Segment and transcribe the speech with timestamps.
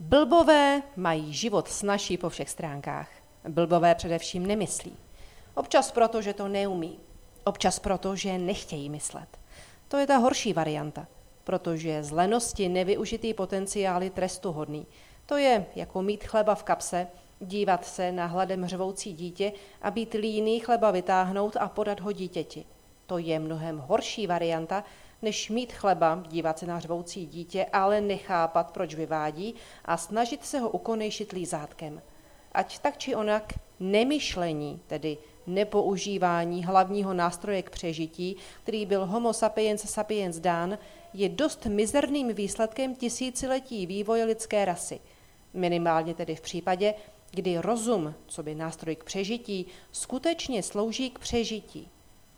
[0.00, 3.08] Blbové mají život snažší po všech stránkách.
[3.48, 4.96] Blbové především nemyslí.
[5.54, 6.98] Občas proto, že to neumí.
[7.44, 9.28] Občas proto, že nechtějí myslet.
[9.88, 11.06] To je ta horší varianta,
[11.44, 14.86] protože z lenosti nevyužitý potenciál je trestuhodný.
[15.26, 17.06] To je jako mít chleba v kapse,
[17.40, 19.52] dívat se na hladem hřvoucí dítě
[19.82, 22.64] a být líný chleba vytáhnout a podat ho dítěti.
[23.06, 24.84] To je mnohem horší varianta,
[25.22, 29.54] než mít chleba, dívat se na řvoucí dítě, ale nechápat, proč vyvádí
[29.84, 32.02] a snažit se ho ukonejšit lízátkem.
[32.52, 39.90] Ať tak či onak nemyšlení, tedy nepoužívání hlavního nástroje k přežití, který byl Homo sapiens
[39.90, 40.78] sapiens dán,
[41.14, 45.00] je dost mizerným výsledkem tisíciletí vývoje lidské rasy.
[45.54, 46.94] Minimálně tedy v případě,
[47.30, 51.90] kdy rozum, co by nástroj k přežití, skutečně slouží k přežití.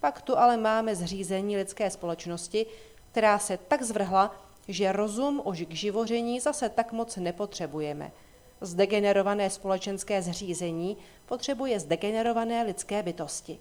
[0.00, 2.66] Pak tu ale máme zřízení lidské společnosti,
[3.12, 4.36] která se tak zvrhla,
[4.68, 8.12] že rozum už k živoření zase tak moc nepotřebujeme.
[8.60, 13.58] Zdegenerované společenské zřízení potřebuje zdegenerované lidské bytosti.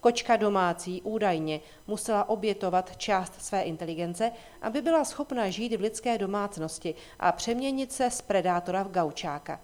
[0.00, 6.94] Kočka domácí údajně musela obětovat část své inteligence, aby byla schopna žít v lidské domácnosti
[7.18, 9.60] a přeměnit se z predátora v gaučáka.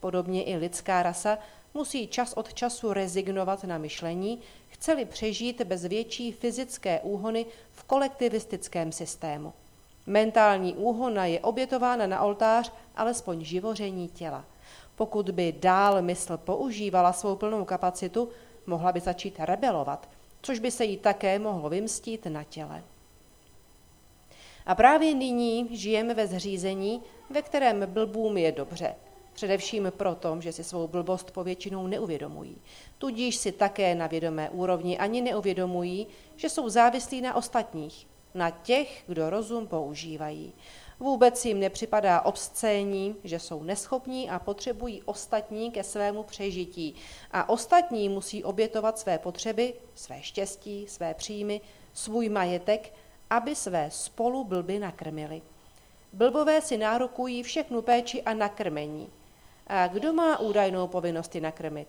[0.00, 1.38] Podobně i lidská rasa
[1.76, 8.92] musí čas od času rezignovat na myšlení, chceli přežít bez větší fyzické úhony v kolektivistickém
[8.92, 9.52] systému.
[10.06, 14.44] Mentální úhona je obětována na oltář alespoň živoření těla.
[14.96, 18.28] Pokud by dál mysl používala svou plnou kapacitu,
[18.66, 20.08] mohla by začít rebelovat,
[20.42, 22.82] což by se jí také mohlo vymstít na těle.
[24.66, 28.94] A právě nyní žijeme ve zřízení, ve kterém blbům je dobře–
[29.36, 32.58] Především proto, že si svou blbost povětšinou neuvědomují.
[32.98, 36.06] Tudíž si také na vědomé úrovni ani neuvědomují,
[36.36, 40.52] že jsou závislí na ostatních, na těch, kdo rozum používají.
[41.00, 46.94] Vůbec jim nepřipadá obscénní, že jsou neschopní a potřebují ostatní ke svému přežití.
[47.30, 51.60] A ostatní musí obětovat své potřeby, své štěstí, své příjmy,
[51.92, 52.92] svůj majetek,
[53.30, 55.42] aby své spolu blby nakrmili.
[56.12, 59.08] Blbové si nárokují všechnu péči a nakrmení.
[59.66, 61.88] A kdo má údajnou povinnost ji nakrmit?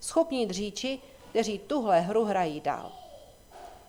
[0.00, 0.98] Schopní dříči,
[1.30, 2.92] kteří tuhle hru hrají dál.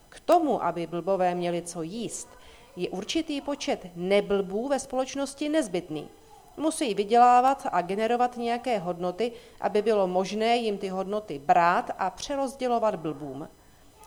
[0.09, 2.27] K tomu, aby blbové měli co jíst,
[2.75, 6.09] je určitý počet neblbů ve společnosti nezbytný.
[6.57, 12.95] Musí vydělávat a generovat nějaké hodnoty, aby bylo možné jim ty hodnoty brát a přerozdělovat
[12.95, 13.47] blbům.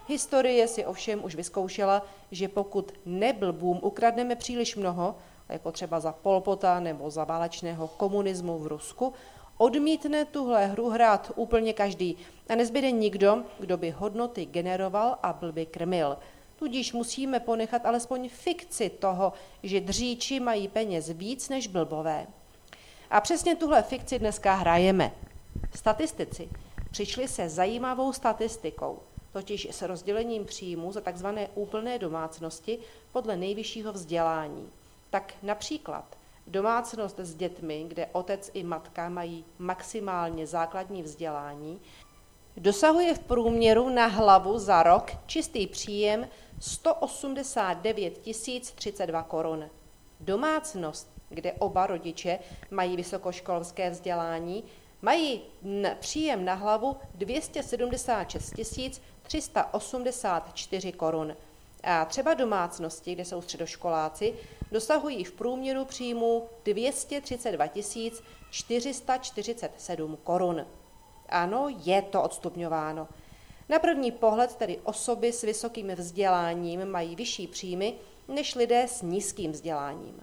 [0.09, 5.17] Historie si ovšem už vyzkoušela, že pokud neblbům ukradneme příliš mnoho,
[5.49, 9.13] jako třeba za Polpota nebo za válečného komunismu v Rusku,
[9.57, 12.17] odmítne tuhle hru hrát úplně každý
[12.49, 16.17] a nezbyde nikdo, kdo by hodnoty generoval a byl by krmil.
[16.57, 19.33] Tudíž musíme ponechat alespoň fikci toho,
[19.63, 22.27] že dříči mají peněz víc než blbové.
[23.11, 25.13] A přesně tuhle fikci dneska hrajeme.
[25.75, 26.49] Statistici
[26.91, 28.99] přišli se zajímavou statistikou,
[29.33, 31.27] totiž s rozdělením příjmů za tzv.
[31.55, 32.79] úplné domácnosti
[33.13, 34.71] podle nejvyššího vzdělání
[35.13, 41.81] tak například domácnost s dětmi, kde otec i matka mají maximálně základní vzdělání,
[42.57, 46.29] dosahuje v průměru na hlavu za rok čistý příjem
[46.61, 48.19] 189
[48.75, 49.71] 032 korun.
[50.21, 52.39] Domácnost, kde oba rodiče
[52.71, 54.65] mají vysokoškolské vzdělání,
[55.03, 55.43] mají
[56.01, 58.55] příjem na hlavu 276
[59.23, 61.37] 384 korun.
[61.83, 64.35] A třeba domácnosti, kde jsou středoškoláci,
[64.73, 67.67] dosahují v průměru příjmu 232
[68.51, 70.67] 447 korun.
[71.29, 73.09] Ano, je to odstupňováno.
[73.69, 77.95] Na první pohled tedy osoby s vysokým vzděláním mají vyšší příjmy
[78.29, 80.23] než lidé s nízkým vzděláním.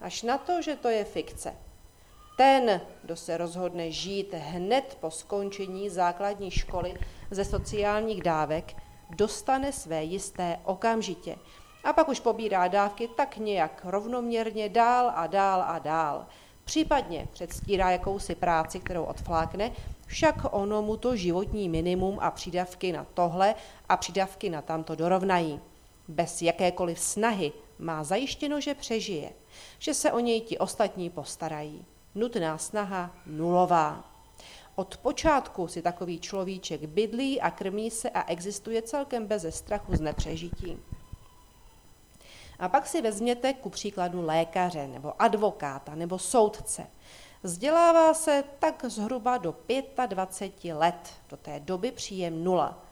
[0.00, 1.54] Až na to, že to je fikce.
[2.36, 6.94] Ten, kdo se rozhodne žít hned po skončení základní školy
[7.30, 8.74] ze sociálních dávek,
[9.10, 11.36] dostane své jisté okamžitě
[11.84, 16.26] a pak už pobírá dávky tak nějak rovnoměrně dál a dál a dál.
[16.64, 19.72] Případně předstírá jakousi práci, kterou odflákne,
[20.06, 23.54] však ono mu to životní minimum a přidavky na tohle
[23.88, 25.60] a přidavky na tamto dorovnají.
[26.08, 29.32] Bez jakékoliv snahy má zajištěno, že přežije,
[29.78, 31.84] že se o něj ti ostatní postarají.
[32.14, 34.17] Nutná snaha nulová.
[34.78, 40.00] Od počátku si takový človíček bydlí a krmí se a existuje celkem beze strachu z
[40.00, 40.78] nepřežití.
[42.58, 46.86] A pak si vezměte ku příkladu lékaře nebo advokáta nebo soudce.
[47.42, 49.54] Vzdělává se tak zhruba do
[50.06, 52.84] 25 let, do té doby příjem nula.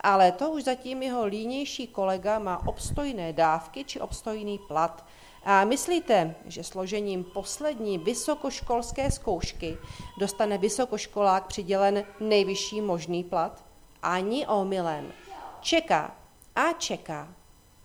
[0.00, 5.04] Ale to už zatím jeho línější kolega má obstojné dávky či obstojný plat
[5.44, 9.78] A myslíte, že složením poslední vysokoškolské zkoušky
[10.18, 13.64] dostane vysokoškolák přidělen nejvyšší možný plat?
[14.02, 15.12] Ani omylem.
[15.60, 16.14] Čeká
[16.56, 17.28] a čeká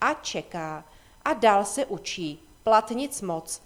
[0.02, 0.86] a čeká
[1.26, 2.40] a dál se učí.
[2.64, 3.62] Plat nic moc.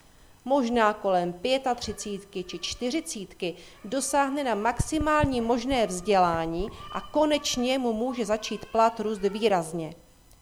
[0.48, 1.34] Možná kolem
[1.76, 3.56] 35 či 40
[3.86, 9.94] dosáhne na maximální možné vzdělání a konečně mu může začít plat růst výrazně.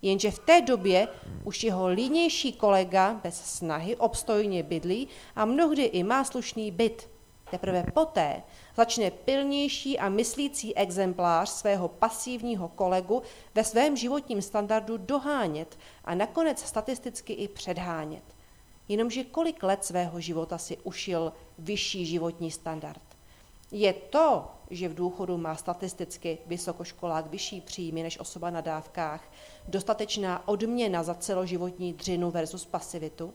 [0.01, 1.07] Jenže v té době
[1.43, 7.09] už jeho línější kolega bez snahy obstojně bydlí a mnohdy i má slušný byt.
[7.51, 8.43] Teprve poté
[8.75, 13.21] začne pilnější a myslící exemplář svého pasivního kolegu
[13.55, 18.35] ve svém životním standardu dohánět a nakonec statisticky i předhánět.
[18.87, 23.01] Jenomže kolik let svého života si ušil vyšší životní standard?
[23.71, 29.31] Je to, že v důchodu má statisticky vysokoškolák vyšší příjmy než osoba na dávkách,
[29.67, 33.33] dostatečná odměna za celoživotní dřinu versus pasivitu?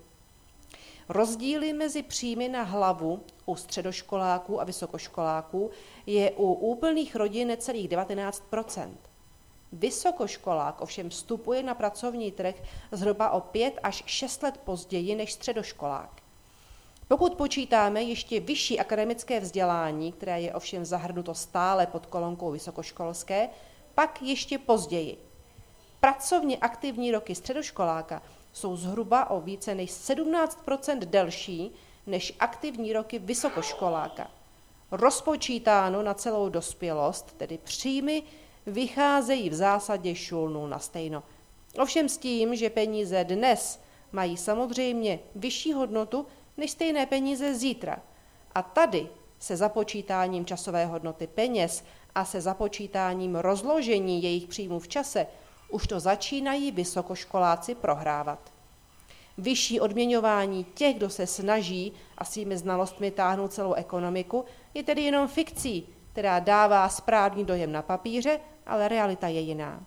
[1.08, 5.70] Rozdíly mezi příjmy na hlavu u středoškoláků a vysokoškoláků
[6.06, 8.42] je u úplných rodin necelých 19
[9.72, 12.54] Vysokoškolák ovšem vstupuje na pracovní trh
[12.92, 16.10] zhruba o 5 až 6 let později než středoškolák.
[17.08, 23.48] Pokud počítáme ještě vyšší akademické vzdělání, které je ovšem zahrnuto stále pod kolonkou vysokoškolské,
[23.94, 25.18] pak ještě později.
[26.00, 28.22] Pracovně aktivní roky středoškoláka
[28.52, 31.72] jsou zhruba o více než 17% delší
[32.06, 34.30] než aktivní roky vysokoškoláka.
[34.90, 38.22] Rozpočítáno na celou dospělost, tedy příjmy,
[38.66, 41.22] vycházejí v zásadě šulnu na stejno.
[41.78, 43.80] Ovšem s tím, že peníze dnes
[44.12, 46.26] mají samozřejmě vyšší hodnotu
[46.56, 48.02] než stejné peníze zítra.
[48.54, 49.08] A tady
[49.38, 51.84] se započítáním časové hodnoty peněz
[52.14, 55.26] a se započítáním rozložení jejich příjmů v čase
[55.70, 58.52] už to začínají vysokoškoláci prohrávat.
[59.38, 65.28] Vyšší odměňování těch, kdo se snaží a svými znalostmi táhnout celou ekonomiku, je tedy jenom
[65.28, 69.80] fikcí, která dává správný dojem na papíře, ale realita je jiná.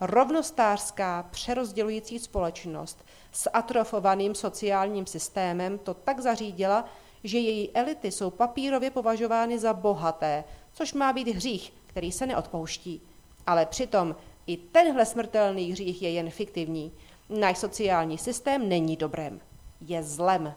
[0.00, 6.84] Rovnostářská přerozdělující společnost s atrofovaným sociálním systémem to tak zařídila,
[7.24, 13.02] že její elity jsou papírově považovány za bohaté, což má být hřích, který se neodpouští.
[13.46, 16.92] Ale přitom i tenhle smrtelný hřích je jen fiktivní.
[17.28, 19.40] Náš sociální systém není dobrem,
[19.80, 20.54] je zlem.